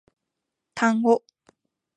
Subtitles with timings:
[0.73, 1.21] 単語